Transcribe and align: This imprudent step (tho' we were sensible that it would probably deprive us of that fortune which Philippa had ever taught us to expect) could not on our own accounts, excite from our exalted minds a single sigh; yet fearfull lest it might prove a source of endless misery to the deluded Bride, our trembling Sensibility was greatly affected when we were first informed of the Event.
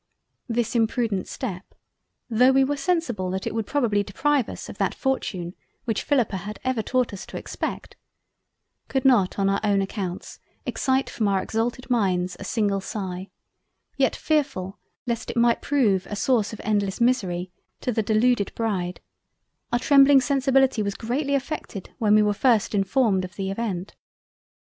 This 0.49 0.73
imprudent 0.73 1.27
step 1.27 1.75
(tho' 2.27 2.51
we 2.51 2.63
were 2.63 2.75
sensible 2.75 3.29
that 3.29 3.45
it 3.45 3.53
would 3.53 3.67
probably 3.67 4.01
deprive 4.01 4.49
us 4.49 4.67
of 4.67 4.79
that 4.79 4.95
fortune 4.95 5.53
which 5.85 6.01
Philippa 6.01 6.37
had 6.37 6.59
ever 6.63 6.81
taught 6.81 7.13
us 7.13 7.23
to 7.27 7.37
expect) 7.37 7.95
could 8.87 9.05
not 9.05 9.37
on 9.37 9.47
our 9.47 9.59
own 9.63 9.79
accounts, 9.79 10.39
excite 10.65 11.07
from 11.07 11.27
our 11.27 11.43
exalted 11.43 11.87
minds 11.91 12.35
a 12.39 12.43
single 12.43 12.81
sigh; 12.81 13.29
yet 13.95 14.15
fearfull 14.15 14.79
lest 15.05 15.29
it 15.29 15.37
might 15.37 15.61
prove 15.61 16.07
a 16.09 16.15
source 16.15 16.51
of 16.51 16.59
endless 16.63 16.99
misery 16.99 17.51
to 17.81 17.91
the 17.91 18.01
deluded 18.01 18.51
Bride, 18.55 19.01
our 19.71 19.77
trembling 19.77 20.19
Sensibility 20.19 20.81
was 20.81 20.95
greatly 20.95 21.35
affected 21.35 21.91
when 21.99 22.15
we 22.15 22.23
were 22.23 22.33
first 22.33 22.73
informed 22.73 23.23
of 23.23 23.35
the 23.35 23.51
Event. 23.51 23.95